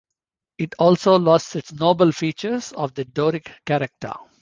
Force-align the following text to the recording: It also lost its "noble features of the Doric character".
It 0.57 0.73
also 0.79 1.19
lost 1.19 1.55
its 1.55 1.71
"noble 1.73 2.11
features 2.11 2.71
of 2.71 2.95
the 2.95 3.05
Doric 3.05 3.51
character". 3.67 4.15